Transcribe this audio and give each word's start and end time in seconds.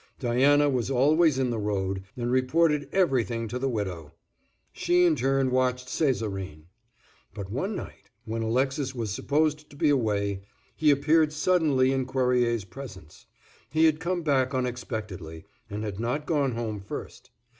Diana 0.17 0.67
was 0.67 0.89
always 0.89 1.37
in 1.37 1.51
the 1.51 1.59
road, 1.59 2.01
and 2.17 2.31
reported 2.31 2.89
everything 2.91 3.47
to 3.49 3.59
the 3.59 3.69
widow; 3.69 4.13
she, 4.73 5.05
in 5.05 5.15
turn, 5.15 5.51
watched 5.51 5.89
Césarine. 5.89 6.63
But 7.35 7.51
one 7.51 7.75
night, 7.75 8.09
when 8.25 8.41
Alexis 8.41 8.95
was 8.95 9.11
supposed 9.13 9.69
to 9.69 9.75
be 9.75 9.91
away, 9.91 10.41
he 10.75 10.89
appeared 10.89 11.31
suddenly 11.31 11.91
in 11.91 12.07
Cuerrier's 12.07 12.65
presence. 12.65 13.27
He 13.69 13.85
had 13.85 13.99
come 13.99 14.23
back 14.23 14.55
unexpectedly, 14.55 15.45
and 15.69 15.83
had 15.83 15.99
not 15.99 16.25
gone 16.25 16.53
home 16.53 16.79
first. 16.79 17.29